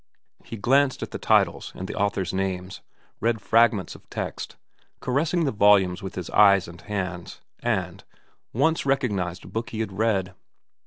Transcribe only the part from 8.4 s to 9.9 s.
once, recognized a book he